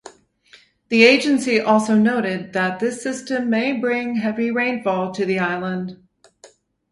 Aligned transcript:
The 0.89 1.03
agency 1.03 1.59
also 1.59 1.93
noted 1.93 2.53
that 2.53 2.79
this 2.79 3.03
system 3.03 3.51
may 3.51 3.73
bring 3.79 4.15
heavy 4.15 4.49
rainfall 4.49 5.11
to 5.11 5.25
the 5.27 5.37
island. 5.37 6.03